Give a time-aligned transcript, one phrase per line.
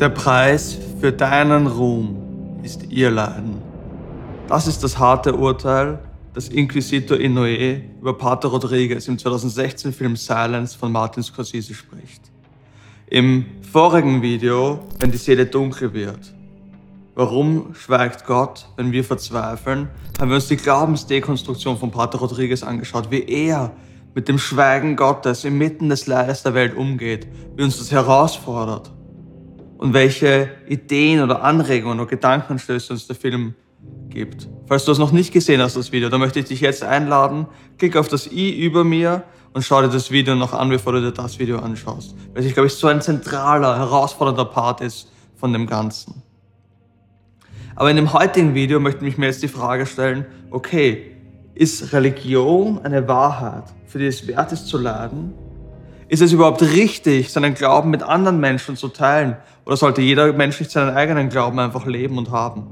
[0.00, 2.16] Der Preis für deinen Ruhm
[2.62, 3.60] ist ihr Leiden.
[4.48, 5.98] Das ist das harte Urteil,
[6.32, 12.22] das Inquisitor Inoue über Pater Rodriguez im 2016-Film Silence von Martin Scorsese spricht.
[13.08, 16.32] Im vorigen Video, wenn die Seele dunkel wird.
[17.14, 19.90] Warum schweigt Gott, wenn wir verzweifeln?
[20.18, 23.72] Haben wir uns die Glaubensdekonstruktion von Pater Rodriguez angeschaut, wie er
[24.14, 28.92] mit dem Schweigen Gottes inmitten des Leides der Welt umgeht, wie uns das herausfordert
[29.80, 33.54] und welche Ideen oder Anregungen oder Gedankenstöße uns der Film
[34.10, 34.46] gibt.
[34.66, 37.46] Falls du es noch nicht gesehen hast, das Video, dann möchte ich dich jetzt einladen,
[37.78, 39.22] klick auf das i über mir
[39.54, 42.14] und schau dir das Video noch an, bevor du dir das Video anschaust.
[42.34, 46.22] Weil ich glaube, es so ein zentraler, herausfordernder Part ist von dem Ganzen.
[47.74, 51.16] Aber in dem heutigen Video möchte ich mir jetzt die Frage stellen, okay,
[51.54, 55.32] ist Religion eine Wahrheit, für die es wert ist zu leiden?
[56.10, 59.36] Ist es überhaupt richtig, seinen Glauben mit anderen Menschen zu teilen?
[59.64, 62.66] Oder sollte jeder Mensch nicht seinen eigenen Glauben einfach leben und haben?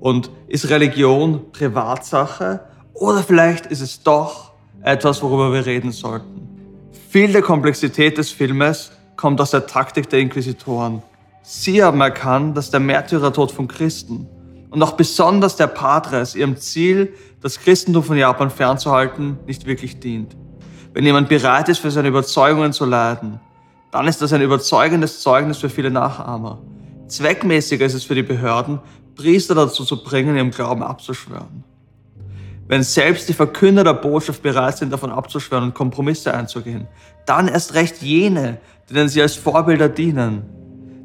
[0.00, 2.60] Und ist Religion Privatsache?
[2.94, 6.88] Oder vielleicht ist es doch etwas, worüber wir reden sollten?
[7.10, 11.02] Viel der Komplexität des Filmes kommt aus der Taktik der Inquisitoren.
[11.42, 14.26] Sie haben erkannt, dass der Märtyrertod von Christen
[14.70, 17.12] und auch besonders der Patres ihrem Ziel,
[17.42, 20.34] das Christentum von Japan fernzuhalten, nicht wirklich dient.
[20.94, 23.40] Wenn jemand bereit ist, für seine Überzeugungen zu leiden,
[23.90, 26.58] dann ist das ein überzeugendes Zeugnis für viele Nachahmer.
[27.08, 28.80] Zweckmäßiger ist es für die Behörden,
[29.14, 31.64] Priester dazu zu bringen, ihrem Glauben abzuschwören.
[32.68, 36.88] Wenn selbst die Verkünder der Botschaft bereit sind, davon abzuschwören und Kompromisse einzugehen,
[37.26, 40.42] dann erst recht jene, denen sie als Vorbilder dienen.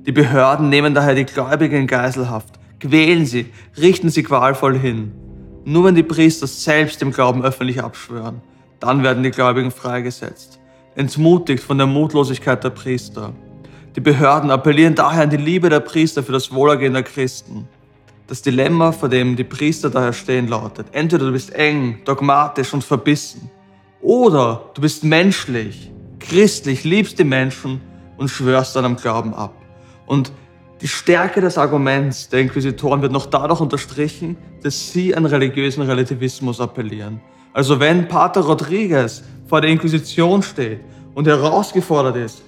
[0.05, 5.11] Die Behörden nehmen daher die Gläubigen in Geiselhaft, quälen sie, richten sie qualvoll hin.
[5.65, 8.41] Nur wenn die Priester selbst dem Glauben öffentlich abschwören,
[8.79, 10.59] dann werden die Gläubigen freigesetzt,
[10.95, 13.33] entmutigt von der Mutlosigkeit der Priester.
[13.95, 17.67] Die Behörden appellieren daher an die Liebe der Priester für das Wohlergehen der Christen.
[18.27, 22.83] Das Dilemma, vor dem die Priester daher stehen, lautet, entweder du bist eng, dogmatisch und
[22.83, 23.49] verbissen,
[24.01, 27.81] oder du bist menschlich, christlich, liebst die Menschen
[28.17, 29.53] und schwörst deinem Glauben ab.
[30.05, 30.31] Und
[30.81, 36.61] die Stärke des Arguments der Inquisitoren wird noch dadurch unterstrichen, dass sie an religiösen Relativismus
[36.61, 37.19] appellieren.
[37.53, 40.81] Also wenn Pater Rodriguez vor der Inquisition steht
[41.15, 42.43] und herausgefordert ist,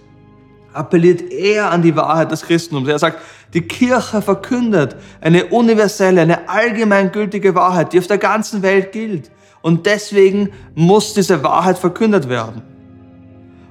[0.73, 2.88] appelliert er an die Wahrheit des Christentums.
[2.88, 3.19] Er sagt,
[3.53, 9.31] die Kirche verkündet eine universelle, eine allgemeingültige Wahrheit, die auf der ganzen Welt gilt.
[9.62, 12.62] Und deswegen muss diese Wahrheit verkündet werden.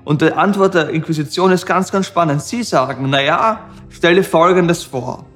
[0.08, 2.42] Und die Antwort der Inquisition ist ganz, ganz spannend.
[2.42, 3.60] Sie sagen, naja,
[3.90, 5.26] stell dir Folgendes vor.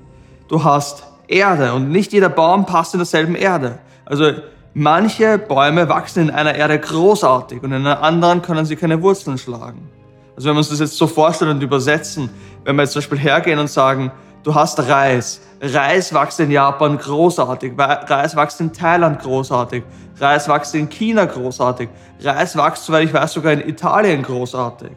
[0.48, 3.78] Du hast Erde und nicht jeder Baum passt in derselben Erde.
[4.06, 4.32] Also
[4.74, 9.36] Manche Bäume wachsen in einer Erde großartig und in einer anderen können sie keine Wurzeln
[9.36, 9.86] schlagen.
[10.34, 12.30] Also wenn wir uns das jetzt so vorstellen und übersetzen,
[12.64, 14.12] wenn wir jetzt zum Beispiel hergehen und sagen,
[14.42, 15.40] du hast Reis.
[15.60, 19.84] Reis wächst in Japan großartig, Reis wächst in Thailand großartig,
[20.18, 21.88] Reis wächst in China großartig,
[22.20, 24.90] Reis wächst, soweit ich weiß, sogar in Italien großartig.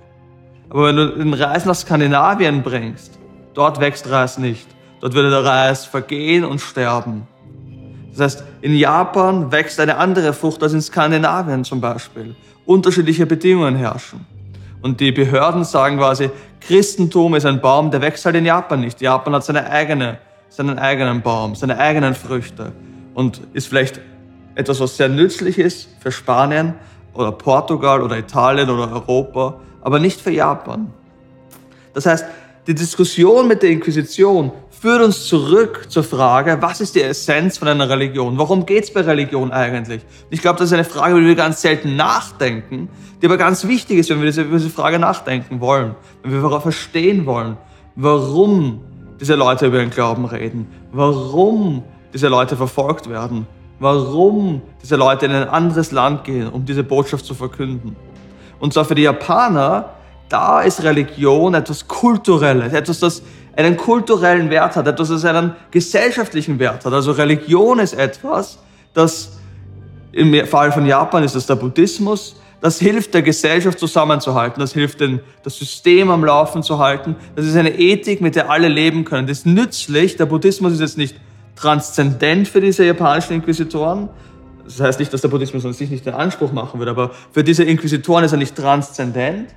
[0.70, 3.20] Aber wenn du den Reis nach Skandinavien bringst,
[3.54, 4.68] dort wächst Reis nicht.
[5.02, 7.28] Dort würde der Reis vergehen und sterben.
[8.12, 12.36] Das heißt, in Japan wächst eine andere Frucht als in Skandinavien zum Beispiel.
[12.66, 14.26] Unterschiedliche Bedingungen herrschen.
[14.82, 16.32] Und die Behörden sagen quasi,
[16.68, 19.00] Christentum ist ein Baum, der wächst halt in Japan nicht.
[19.00, 20.18] Japan hat seine eigene,
[20.50, 22.72] seinen eigenen Baum, seine eigenen Früchte.
[23.14, 24.02] Und ist vielleicht
[24.56, 26.74] etwas, was sehr nützlich ist für Spanien
[27.14, 30.92] oder Portugal oder Italien oder Europa, aber nicht für Japan.
[31.94, 32.26] Das heißt,
[32.66, 37.68] die Diskussion mit der Inquisition führt uns zurück zur Frage, was ist die Essenz von
[37.68, 38.38] einer Religion?
[38.38, 40.02] Warum geht es bei Religion eigentlich?
[40.30, 42.90] Ich glaube, das ist eine Frage, über die wir ganz selten nachdenken,
[43.22, 47.26] die aber ganz wichtig ist, wenn wir über diese Frage nachdenken wollen, wenn wir verstehen
[47.26, 47.58] wollen,
[47.96, 48.82] warum
[49.20, 51.84] diese Leute über ihren Glauben reden, warum
[52.14, 53.48] diese Leute verfolgt werden,
[53.80, 57.96] warum diese Leute in ein anderes Land gehen, um diese Botschaft zu verkünden.
[58.60, 59.96] Und zwar für die Japaner
[60.30, 63.22] da ist Religion etwas Kulturelles, etwas, das
[63.56, 66.94] einen kulturellen Wert hat, etwas, das einen gesellschaftlichen Wert hat.
[66.94, 68.60] Also Religion ist etwas,
[68.94, 69.38] das
[70.12, 75.00] im Fall von Japan ist es der Buddhismus, das hilft der Gesellschaft zusammenzuhalten, das hilft
[75.00, 77.16] den, das System am Laufen zu halten.
[77.36, 79.28] Das ist eine Ethik, mit der alle leben können.
[79.28, 80.16] Das ist nützlich.
[80.16, 81.16] Der Buddhismus ist jetzt nicht
[81.56, 84.10] transzendent für diese japanischen Inquisitoren.
[84.64, 87.44] Das heißt nicht, dass der Buddhismus an sich nicht den Anspruch machen würde, aber für
[87.44, 89.54] diese Inquisitoren ist er nicht transzendent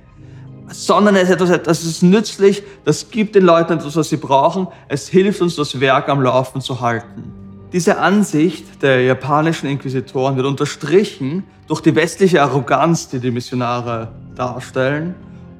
[0.71, 4.67] sondern es ist etwas, das ist nützlich, das gibt den Leuten etwas, was sie brauchen.
[4.87, 7.33] Es hilft uns, das Werk am Laufen zu halten.
[7.71, 15.15] Diese Ansicht der japanischen Inquisitoren wird unterstrichen durch die westliche Arroganz, die die Missionare darstellen,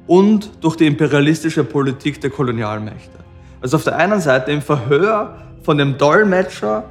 [0.06, 3.18] und durch die imperialistische Politik der Kolonialmächte.
[3.60, 6.84] Also auf der einen Seite im Verhör von dem Dolmetscher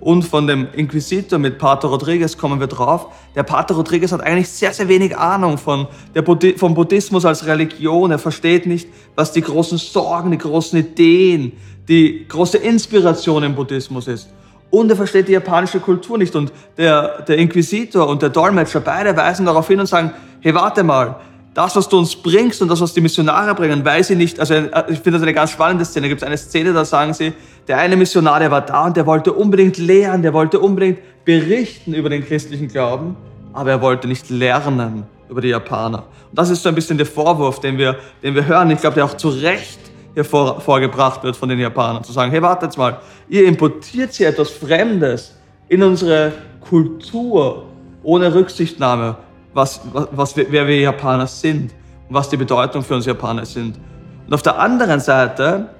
[0.00, 3.06] und von dem Inquisitor mit Pater Rodriguez kommen wir drauf.
[3.34, 7.46] Der Pater Rodriguez hat eigentlich sehr, sehr wenig Ahnung von der Buddhi vom Buddhismus als
[7.46, 8.10] Religion.
[8.10, 11.52] Er versteht nicht, was die großen Sorgen, die großen Ideen,
[11.88, 14.28] die große Inspiration im Buddhismus ist.
[14.70, 16.34] Und er versteht die japanische Kultur nicht.
[16.36, 20.82] Und der, der Inquisitor und der Dolmetscher, beide weisen darauf hin und sagen, hey, warte
[20.82, 21.16] mal,
[21.56, 24.54] das, was du uns bringst und das, was die Missionare bringen, weil sie nicht, also
[24.54, 26.04] ich finde das eine ganz spannende Szene.
[26.04, 27.32] Da gibt es eine Szene, da sagen sie,
[27.66, 31.94] der eine Missionar, der war da und der wollte unbedingt lehren, der wollte unbedingt berichten
[31.94, 33.16] über den christlichen Glauben,
[33.54, 36.04] aber er wollte nicht lernen über die Japaner.
[36.30, 38.70] Und das ist so ein bisschen der Vorwurf, den wir, den wir hören.
[38.70, 39.78] Ich glaube, der auch zu Recht
[40.12, 42.98] hier vor, vorgebracht wird von den Japanern, zu sagen, hey, wartet mal,
[43.30, 45.34] ihr importiert hier etwas Fremdes
[45.70, 47.64] in unsere Kultur
[48.02, 49.16] ohne Rücksichtnahme
[49.56, 51.72] was, was, wer wir Japaner sind
[52.08, 53.78] und was die Bedeutung für uns Japaner sind.
[54.26, 55.70] Und auf der anderen Seite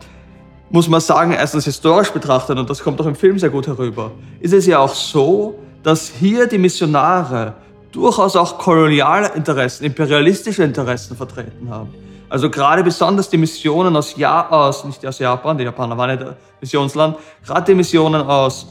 [0.70, 4.12] muss man sagen, erstens historisch betrachtet, und das kommt auch im Film sehr gut herüber,
[4.40, 7.52] ist es ja auch so, dass hier die Missionare
[7.93, 11.94] durchaus auch koloniale Interessen, imperialistische Interessen vertreten haben.
[12.28, 17.17] Also gerade besonders die Missionen aus, ja nicht aus Japan, die Japaner waren ja Missionsland,
[17.44, 18.67] gerade die Missionen aus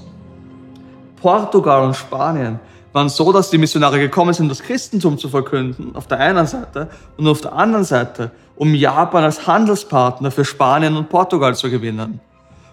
[1.21, 2.59] Portugal und Spanien
[2.95, 6.88] waren so, dass die Missionare gekommen sind, das Christentum zu verkünden, auf der einen Seite,
[7.18, 12.21] und auf der anderen Seite, um Japan als Handelspartner für Spanien und Portugal zu gewinnen.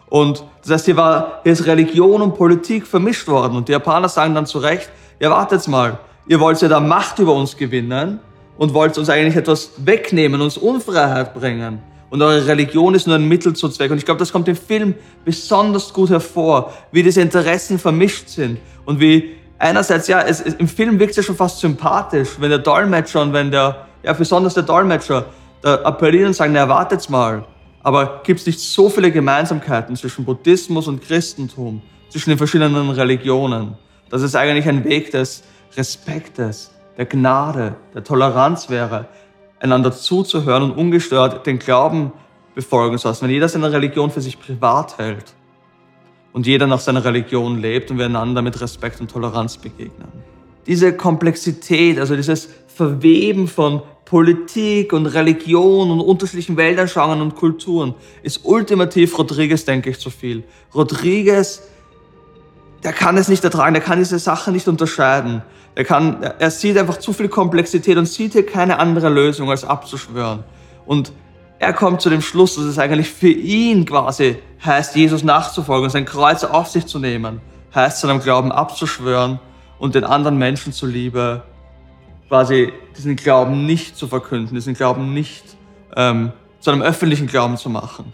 [0.09, 3.57] Und das heißt, hier, war, hier ist Religion und Politik vermischt worden.
[3.57, 5.99] Und die Japaner sagen dann zu Recht, ja wartet mal,
[6.29, 8.21] ihr wollt ja da Macht über uns gewinnen
[8.59, 11.81] und wollt uns eigentlich etwas wegnehmen, uns Unfreiheit bringen.
[12.11, 13.91] Und eure Religion ist nur ein Mittel zu Zweck.
[13.91, 14.95] Und ich glaube, das kommt im Film
[15.25, 20.69] besonders gut hervor, wie diese Interessen vermischt sind und wie einerseits, ja, es, es, im
[20.69, 24.55] Film wirkt es ja schon fast sympathisch, wenn der Dolmetscher und wenn der, ja, besonders
[24.55, 25.27] der Dolmetscher,
[25.63, 27.45] da appellieren und sagen, na, wartet's mal.
[27.83, 33.77] Aber gibt es nicht so viele Gemeinsamkeiten zwischen Buddhismus und Christentum, zwischen den verschiedenen Religionen?
[34.13, 35.43] dass es eigentlich ein Weg des
[35.75, 39.07] Respektes, der Gnade, der Toleranz wäre,
[39.59, 42.13] einander zuzuhören und ungestört den Glauben
[42.55, 45.33] befolgen zu lassen, wenn jeder seine Religion für sich privat hält
[46.33, 50.09] und jeder nach seiner Religion lebt und wir einander mit Respekt und Toleranz begegnen.
[50.67, 58.45] Diese Komplexität, also dieses Verweben von Politik und Religion und unterschiedlichen Weltanschauungen und Kulturen ist
[58.45, 60.45] ultimativ Rodriguez, denke ich, zu viel.
[60.75, 61.63] Rodriguez,
[62.85, 65.43] der kann es nicht ertragen, der kann diese Sachen nicht unterscheiden.
[65.75, 69.65] Er, kann, er sieht einfach zu viel Komplexität und sieht hier keine andere Lösung als
[69.65, 70.45] abzuschwören.
[70.85, 71.13] Und
[71.63, 76.05] er kommt zu dem Schluss, dass es eigentlich für ihn quasi heißt, Jesus nachzufolgen, sein
[76.05, 77.41] Kreuz auf sich zu nehmen,
[77.73, 79.39] heißt seinem Glauben abzuschwören
[79.79, 81.45] und den anderen Menschen zuliebe
[82.27, 85.45] quasi diesen Glauben nicht zu verkünden, diesen Glauben nicht
[85.95, 88.13] ähm, zu einem öffentlichen Glauben zu machen.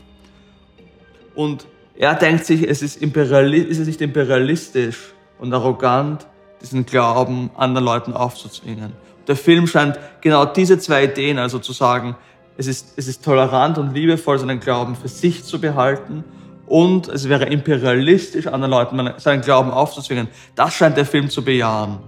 [1.35, 1.67] Und
[1.97, 6.27] er denkt sich, es ist, ist es nicht imperialistisch und arrogant,
[6.61, 8.93] diesen Glauben anderen Leuten aufzuzwingen.
[9.27, 12.15] Der Film scheint genau diese zwei Ideen, also zu sagen,
[12.59, 16.25] es ist, es ist tolerant und liebevoll, seinen Glauben für sich zu behalten
[16.67, 20.27] und es wäre imperialistisch, anderen Leuten seinen Glauben aufzuzwingen.
[20.57, 21.99] Das scheint der Film zu bejahen.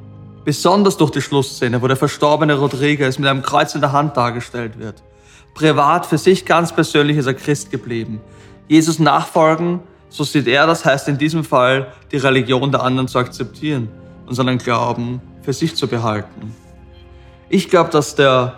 [0.45, 4.79] Besonders durch die Schlussszene, wo der verstorbene Rodriguez mit einem Kreuz in der Hand dargestellt
[4.79, 5.03] wird.
[5.55, 8.21] Privat, für sich ganz persönlich ist er Christ geblieben.
[8.67, 13.21] Jesus nachfolgen, so sieht er, das heißt in diesem Fall, die Religion der anderen zu
[13.21, 13.89] akzeptieren
[14.27, 16.57] und seinen Glauben für sich zu behalten.
[17.49, 18.57] Ich glaube, dass der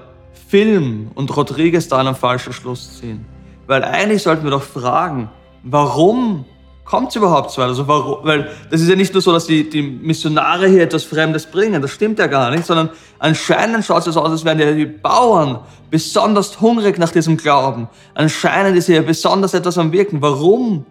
[0.53, 3.25] Film und Rodriguez da einen falschen Schluss ziehen.
[3.67, 5.31] Weil eigentlich sollten wir doch fragen,
[5.63, 6.45] warum
[6.85, 7.69] kommt es überhaupt so weit?
[7.69, 11.05] Also warum, weil das ist ja nicht nur so, dass die, die Missionare hier etwas
[11.05, 14.59] Fremdes bringen, das stimmt ja gar nicht, sondern anscheinend schaut es so aus, als wären
[14.59, 17.89] ja die Bauern besonders hungrig nach diesem Glauben.
[18.13, 20.21] Anscheinend ist hier besonders etwas am Wirken.
[20.21, 20.85] Warum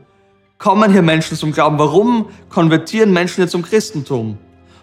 [0.57, 1.77] kommen hier Menschen zum Glauben?
[1.77, 4.39] Warum konvertieren Menschen hier zum Christentum?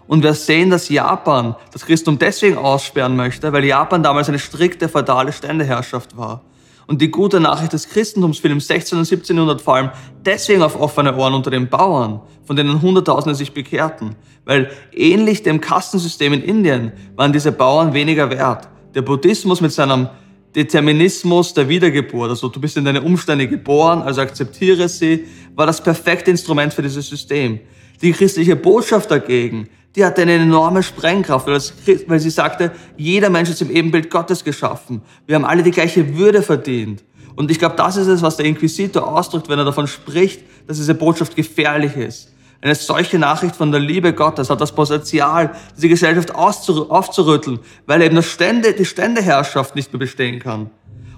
[0.08, 4.88] Und wir sehen, dass Japan das Christentum deswegen aussperren möchte, weil Japan damals eine strikte
[4.88, 6.42] feudale Ständeherrschaft war.
[6.86, 8.96] Und die gute Nachricht des Christentums fiel im 16.
[8.96, 9.36] und 17.
[9.36, 9.90] Jahrhundert vor allem
[10.24, 14.16] deswegen auf offene Ohren unter den Bauern, von denen Hunderttausende sich bekehrten.
[14.46, 18.66] Weil ähnlich dem Kastensystem in Indien waren diese Bauern weniger wert.
[18.94, 20.08] Der Buddhismus mit seinem
[20.56, 25.82] Determinismus der Wiedergeburt, also du bist in deine Umstände geboren, also akzeptiere sie, war das
[25.82, 27.60] perfekte Instrument für dieses System.
[28.00, 33.60] Die christliche Botschaft dagegen die hatte eine enorme Sprengkraft, weil, sie sagte, jeder Mensch ist
[33.62, 35.02] im Ebenbild Gottes geschaffen.
[35.26, 37.02] Wir haben alle die gleiche Würde verdient.
[37.34, 40.76] Und ich glaube, das ist es, was der Inquisitor ausdrückt, wenn er davon spricht, dass
[40.76, 42.32] diese Botschaft gefährlich ist.
[42.60, 48.22] Eine solche Nachricht von der Liebe Gottes hat das Potenzial, diese Gesellschaft aufzurütteln, weil eben
[48.22, 50.70] Stände, die Ständeherrschaft nicht mehr bestehen kann.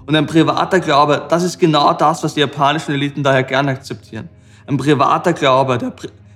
[0.07, 4.27] Und ein privater Glaube, das ist genau das, was die japanischen Eliten daher gerne akzeptieren.
[4.65, 5.93] Ein privater Glaube, der,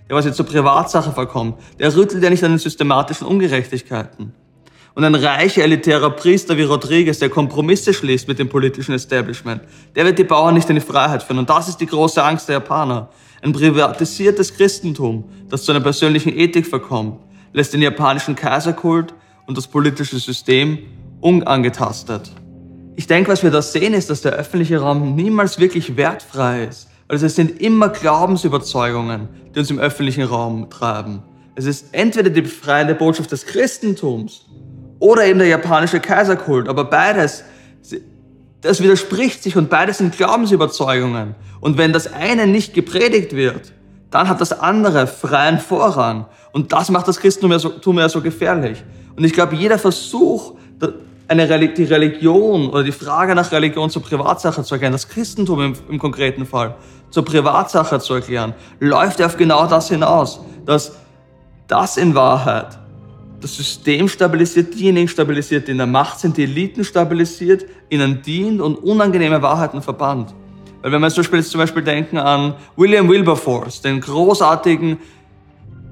[0.09, 4.33] der was jetzt zur Privatsache verkommt, der rüttelt ja nicht an den systematischen Ungerechtigkeiten.
[4.95, 9.61] Und ein reicher, elitärer Priester wie Rodriguez, der Kompromisse schließt mit dem politischen Establishment,
[9.93, 11.39] der wird die Bauern nicht in die Freiheit führen.
[11.39, 13.09] Und das ist die große Angst der Japaner.
[13.41, 17.19] Ein privatisiertes Christentum, das zu einer persönlichen Ethik verkommt,
[17.51, 19.13] lässt den japanischen Kaiserkult
[19.47, 20.79] und das politische System
[21.19, 22.31] unangetastet.
[22.95, 26.87] Ich denke, was wir da sehen, ist, dass der öffentliche Raum niemals wirklich wertfrei ist.
[27.07, 31.21] Also es sind immer Glaubensüberzeugungen, die uns im öffentlichen Raum treiben.
[31.55, 34.45] Es ist entweder die befreiende Botschaft des Christentums
[34.99, 36.67] oder eben der japanische Kaiserkult.
[36.67, 37.43] Aber beides,
[38.61, 41.35] das widerspricht sich und beides sind Glaubensüberzeugungen.
[41.61, 43.73] Und wenn das eine nicht gepredigt wird,
[44.09, 46.25] dann hat das andere freien Vorrang.
[46.51, 48.83] Und das macht das Christentum ja so, ja so gefährlich.
[49.15, 50.55] Und ich glaube, jeder Versuch,
[51.27, 55.73] eine, die Religion oder die Frage nach Religion zur Privatsache zu erklären, das Christentum im,
[55.89, 56.75] im konkreten Fall
[57.09, 60.93] zur Privatsache zu erklären, läuft ja auf genau das hinaus, dass
[61.67, 62.77] das in Wahrheit
[63.41, 68.61] das System stabilisiert, diejenigen stabilisiert, die in der Macht sind, die Eliten stabilisiert, ihnen dient
[68.61, 70.33] und unangenehme Wahrheiten verbannt.
[70.81, 74.97] Weil wenn wir zum Beispiel, zum Beispiel denken an William Wilberforce, den großartigen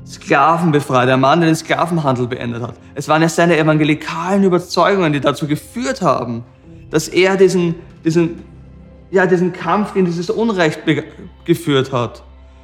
[0.06, 2.76] Sklavenbefreier, der Mann, der den Sklavenhandel beendet hat.
[2.96, 6.44] Es waren ja seine evangelikalen Überzeugungen, die dazu geführt haben,
[6.90, 8.44] dass er diesen, diesen,
[9.12, 10.82] ja, diesen Kampf gegen dieses Unrecht
[11.46, 12.24] geführt hat.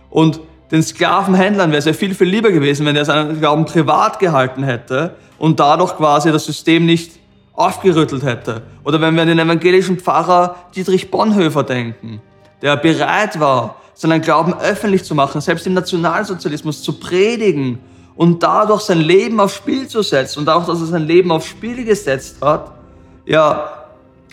[0.09, 0.41] Und
[0.71, 4.63] den Sklavenhändlern wäre es ja viel, viel lieber gewesen, wenn er seinen Glauben privat gehalten
[4.63, 7.19] hätte und dadurch quasi das System nicht
[7.53, 8.61] aufgerüttelt hätte.
[8.83, 12.21] Oder wenn wir an den evangelischen Pfarrer Dietrich Bonhoeffer denken,
[12.61, 17.79] der bereit war, seinen Glauben öffentlich zu machen, selbst im Nationalsozialismus zu predigen
[18.15, 21.47] und dadurch sein Leben aufs Spiel zu setzen und auch, dass er sein Leben aufs
[21.47, 22.71] Spiel gesetzt hat,
[23.25, 23.69] ja,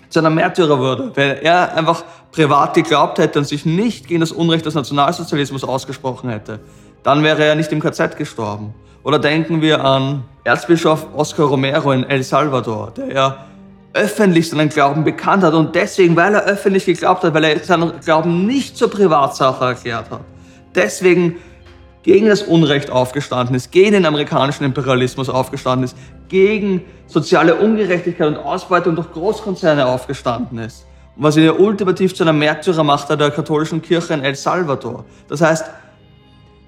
[0.09, 4.31] zu einer Märtyrer wurde, weil er einfach privat geglaubt hätte und sich nicht gegen das
[4.31, 6.61] Unrecht des Nationalsozialismus ausgesprochen hätte,
[7.03, 8.73] dann wäre er nicht im KZ gestorben.
[9.03, 13.47] Oder denken wir an Erzbischof Oscar Romero in El Salvador, der ja
[13.97, 17.99] öffentlich seinen Glauben bekannt hat und deswegen, weil er öffentlich geglaubt hat, weil er seinen
[18.01, 20.21] Glauben nicht zur Privatsache erklärt hat,
[20.75, 21.37] deswegen
[22.03, 25.97] gegen das Unrecht aufgestanden ist, gegen den amerikanischen Imperialismus aufgestanden ist,
[26.29, 30.87] gegen soziale Ungerechtigkeit und Ausbeutung durch Großkonzerne aufgestanden ist.
[31.17, 35.05] Und was ihn ja ultimativ zu einer Märtyrer macht der katholischen Kirche in El Salvador.
[35.29, 35.65] Das heißt,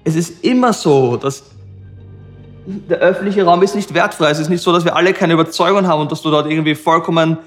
[0.03, 1.43] es ist immer so, dass
[2.69, 4.29] der öffentliche Raum ist nicht wertfrei.
[4.29, 6.75] Es ist nicht so, dass wir alle keine Überzeugung haben und dass du dort irgendwie
[6.75, 7.37] vollkommen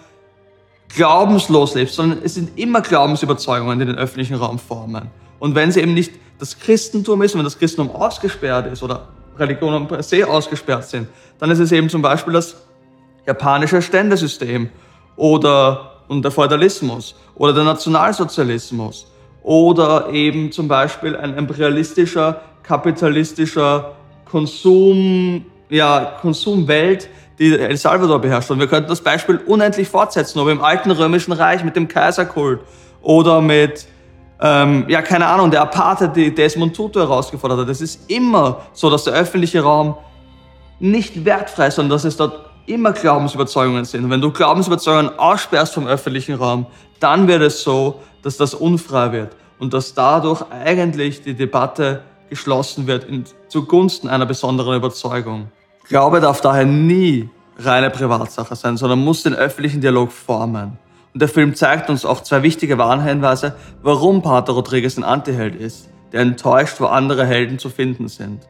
[0.95, 5.11] glaubenslos lebst, sondern es sind immer Glaubensüberzeugungen, die den öffentlichen Raum formen.
[5.39, 9.87] Und wenn sie eben nicht das Christentum ist, wenn das Christentum ausgesperrt ist oder Religionen
[9.87, 12.57] per se ausgesperrt sind, dann ist es eben zum Beispiel das
[13.27, 14.69] japanische Ständesystem
[15.17, 19.07] oder und der Feudalismus oder der Nationalsozialismus
[19.43, 23.93] oder eben zum Beispiel ein imperialistischer, kapitalistischer
[24.33, 28.51] Konsum, ja, Konsumwelt, die El Salvador beherrscht.
[28.51, 32.61] Und wir könnten das Beispiel unendlich fortsetzen, ob im alten römischen Reich mit dem Kaiserkult
[33.03, 33.87] oder mit,
[34.41, 37.69] ähm, ja, keine Ahnung, der Apartheid, die Desmond Tutu herausgefordert hat.
[37.69, 39.97] Es ist immer so, dass der öffentliche Raum
[40.81, 44.05] nicht wertfrei ist, sondern dass es dort immer Glaubensüberzeugungen sind.
[44.05, 46.67] Und wenn du Glaubensüberzeugungen aussperrst vom öffentlichen Raum,
[47.01, 52.87] dann wird es so, dass das unfrei wird und dass dadurch eigentlich die Debatte geschlossen
[52.87, 55.49] wird in, zugunsten einer besonderen Überzeugung.
[55.87, 60.79] Glaube darf daher nie reine Privatsache sein, sondern muss den öffentlichen Dialog formen.
[61.13, 65.91] Und der Film zeigt uns auch zwei wichtige Warnhinweise, warum Pater Rodriguez ein Antiheld ist,
[66.13, 68.49] der enttäuscht, wo andere Helden zu finden sind.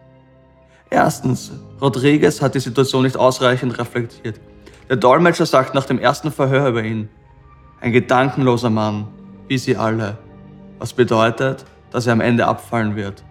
[0.88, 4.38] Erstens, Rodriguez hat die Situation nicht ausreichend reflektiert.
[4.88, 7.08] Der Dolmetscher sagt nach dem ersten Verhör über ihn,
[7.80, 9.08] ein gedankenloser Mann,
[9.48, 10.18] wie sie alle.
[10.78, 13.24] Was bedeutet, dass er am Ende abfallen wird.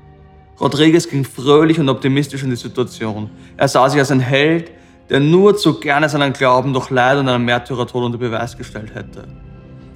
[0.61, 3.31] Rodriguez ging fröhlich und optimistisch in die Situation.
[3.57, 4.71] Er sah sich als ein Held,
[5.09, 9.27] der nur zu gerne seinen Glauben durch Leid und einen Märtyrertod unter Beweis gestellt hätte.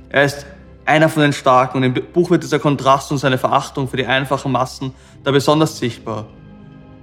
[0.10, 0.48] Er ist
[0.86, 4.08] einer von den Starken und im Buch wird dieser Kontrast und seine Verachtung für die
[4.08, 4.94] einfachen Massen
[5.24, 6.26] da besonders sichtbar.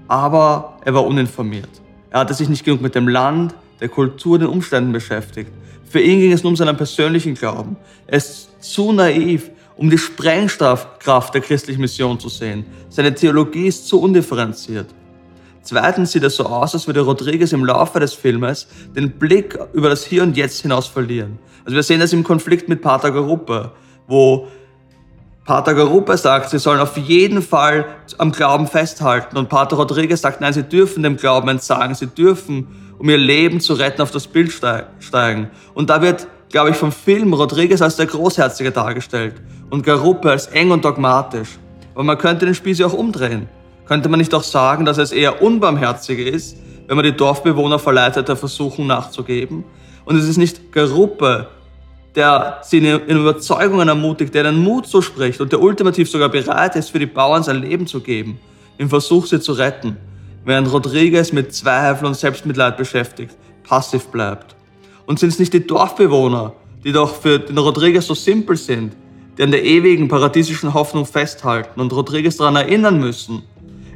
[0.09, 1.71] Aber er war uninformiert.
[2.11, 5.53] Er hatte sich nicht genug mit dem Land, der Kultur, den Umständen beschäftigt.
[5.89, 7.77] Für ihn ging es nur um seinen persönlichen Glauben.
[8.09, 12.65] Er ist zu naiv, um die Sprengkraft der christlichen Mission zu sehen.
[12.89, 14.87] Seine Theologie ist zu undifferenziert.
[15.63, 19.89] Zweitens sieht es so aus, als würde Rodriguez im Laufe des Filmes den Blick über
[19.89, 21.39] das Hier und Jetzt hinaus verlieren.
[21.65, 23.71] Also wir sehen das im Konflikt mit Pater Garuppe,
[24.09, 24.49] wo
[25.45, 27.85] Pater Garuppe sagt, sie sollen auf jeden Fall
[28.19, 32.95] am Glauben festhalten und Pater Rodriguez sagt, nein, sie dürfen dem Glauben entsagen, sie dürfen,
[32.99, 35.51] um ihr Leben zu retten, auf das Bild steigen.
[35.75, 39.35] Und da wird glaube ich, vom Film Rodriguez als der Großherzige dargestellt
[39.71, 41.59] und Garuppe als eng und dogmatisch.
[41.95, 43.49] Aber man könnte den Spieß ja auch umdrehen.
[43.87, 46.57] Könnte man nicht auch sagen, dass es eher unbarmherzige ist,
[46.87, 49.65] wenn man die Dorfbewohner verleitet, der Versuchung nachzugeben?
[50.05, 51.49] Und es ist nicht Garuppe,
[52.15, 56.77] der sie in Überzeugungen ermutigt, der den Mut so spricht und der ultimativ sogar bereit
[56.77, 58.39] ist, für die Bauern sein Leben zu geben,
[58.77, 59.97] im Versuch, sie zu retten,
[60.45, 64.55] während Rodriguez mit Zweifel und Selbstmitleid beschäftigt, passiv bleibt.
[65.07, 66.53] Und sind es nicht die Dorfbewohner,
[66.85, 68.95] die doch für den Rodriguez so simpel sind,
[69.37, 73.43] die an der ewigen paradiesischen Hoffnung festhalten und Rodriguez daran erinnern müssen?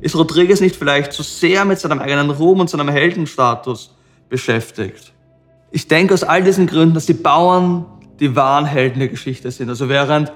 [0.00, 3.94] Ist Rodriguez nicht vielleicht zu sehr mit seinem eigenen Ruhm und seinem Heldenstatus
[4.28, 5.12] beschäftigt?
[5.70, 7.86] Ich denke aus all diesen Gründen, dass die Bauern
[8.20, 9.68] die wahren Helden der Geschichte sind.
[9.68, 10.32] Also während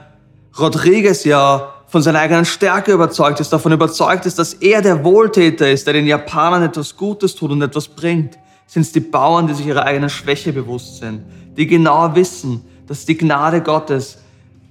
[0.59, 5.71] Rodriguez ja von seiner eigenen Stärke überzeugt ist, davon überzeugt ist, dass er der Wohltäter
[5.71, 8.39] ist, der den Japanern etwas Gutes tut und etwas bringt,
[8.71, 11.25] sind es die Bauern, die sich ihrer eigenen Schwäche bewusst sind,
[11.57, 14.19] die genau wissen, dass die Gnade Gottes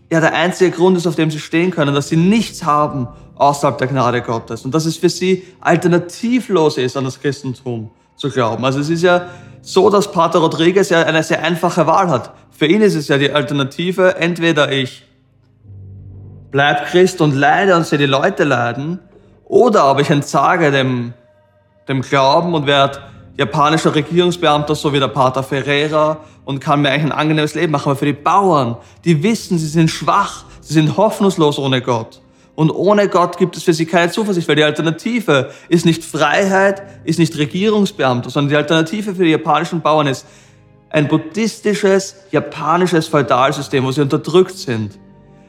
[0.10, 3.78] ja der einzige Grund ist, auf dem sie stehen können, dass sie nichts haben außerhalb
[3.78, 8.64] der Gnade Gottes und dass es für sie alternativlos ist, an das Christentum zu glauben.
[8.64, 9.28] Also es ist ja
[9.62, 12.34] so, dass Pater Rodriguez ja eine sehr einfache Wahl hat.
[12.52, 15.06] Für ihn ist es ja die Alternative, entweder ich
[16.52, 19.00] bleib Christ und leide und sehe die Leute leiden,
[19.44, 21.14] oder aber ich entsage dem,
[21.90, 23.00] dem Glauben und werde
[23.40, 27.90] japanischer Regierungsbeamter, so wie der Pater Ferreira, und kann mir eigentlich ein angenehmes Leben machen.
[27.90, 32.20] Aber für die Bauern, die wissen, sie sind schwach, sie sind hoffnungslos ohne Gott.
[32.56, 36.84] Und ohne Gott gibt es für sie keine Zuversicht, weil die Alternative ist nicht Freiheit,
[37.06, 40.26] ist nicht Regierungsbeamter, sondern die Alternative für die japanischen Bauern ist
[40.90, 45.00] ein buddhistisches, japanisches Feudalsystem, wo sie unterdrückt sind.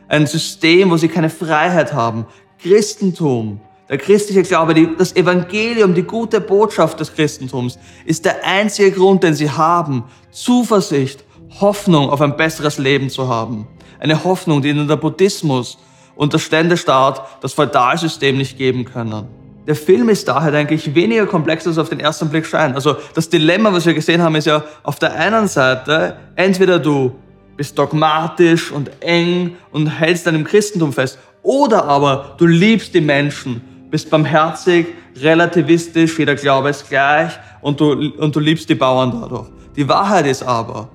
[0.07, 2.25] Ein System, wo sie keine Freiheit haben.
[2.63, 8.93] Christentum, der christliche Glaube, die, das Evangelium, die gute Botschaft des Christentums ist der einzige
[8.93, 11.25] Grund, den sie haben, Zuversicht,
[11.61, 13.67] Hoffnung auf ein besseres Leben zu haben.
[13.99, 15.77] Eine Hoffnung, die ihnen der Buddhismus
[16.15, 19.27] und der Ständestaat das Feudalsystem nicht geben können.
[19.67, 22.77] Der Film ist daher, denke ich, weniger komplex, als auf den ersten Blick scheint.
[22.77, 27.13] Also das Dilemma, was wir gesehen haben, ist ja auf der einen Seite, entweder du
[27.57, 33.63] bist dogmatisch und eng und hältst dem Christentum fest, oder aber du liebst die Menschen,
[33.91, 39.49] bist barmherzig, relativistisch, jeder Glaube ist gleich und du, und du liebst die Bauern dadurch.
[39.77, 40.89] Die Wahrheit ist aber,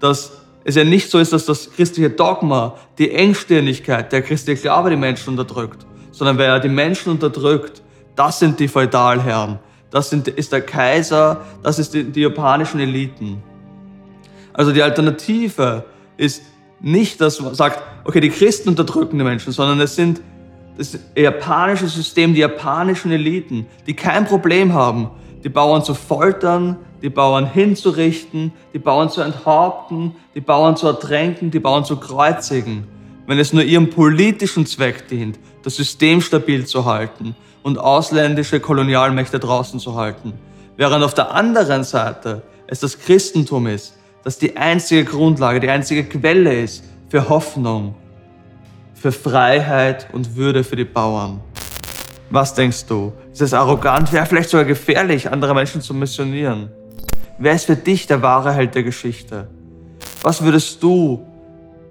[0.00, 0.32] dass
[0.64, 4.96] es ja nicht so ist, dass das christliche Dogma, die Engstirnigkeit, der christliche Glaube die
[4.96, 7.82] Menschen unterdrückt, sondern wer die Menschen unterdrückt,
[8.16, 9.58] das sind die Feudalherren,
[9.90, 13.42] das sind, ist der Kaiser, das ist die, die japanischen Eliten.
[14.52, 15.84] Also die Alternative
[16.16, 16.42] ist
[16.80, 20.20] nicht, dass man sagt, okay, die Christen unterdrücken die Menschen, sondern es sind
[20.78, 25.10] das japanische System, die japanischen Eliten, die kein Problem haben,
[25.42, 31.50] die Bauern zu foltern, die Bauern hinzurichten, die Bauern zu enthaupten, die Bauern zu ertränken,
[31.50, 32.86] die Bauern zu kreuzigen,
[33.26, 39.40] wenn es nur ihrem politischen Zweck dient, das System stabil zu halten und ausländische Kolonialmächte
[39.40, 40.32] draußen zu halten.
[40.76, 46.04] Während auf der anderen Seite es das Christentum ist, das die einzige Grundlage, die einzige
[46.04, 47.96] Quelle ist für Hoffnung,
[49.00, 51.40] für Freiheit und Würde für die Bauern.
[52.30, 53.12] Was denkst du?
[53.32, 54.12] Ist es arrogant?
[54.12, 56.70] Wäre vielleicht sogar gefährlich, andere Menschen zu missionieren?
[57.38, 59.48] Wer ist für dich der wahre Held der Geschichte?
[60.22, 61.24] Was würdest du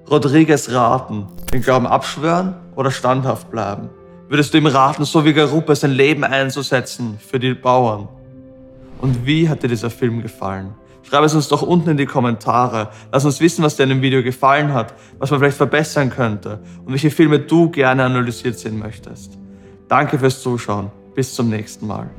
[0.09, 1.27] Rodriguez raten?
[1.53, 3.89] Den Glauben abschwören oder standhaft bleiben?
[4.27, 8.09] Würdest du ihm raten, so wie Garupa sein Leben einzusetzen für die Bauern?
[8.99, 10.73] Und wie hat dir dieser Film gefallen?
[11.07, 12.89] Schreib es uns doch unten in die Kommentare.
[13.13, 16.59] Lass uns wissen, was dir in dem Video gefallen hat, was man vielleicht verbessern könnte
[16.85, 19.37] und welche Filme du gerne analysiert sehen möchtest.
[19.87, 20.91] Danke fürs Zuschauen.
[21.15, 22.09] Bis zum nächsten Mal.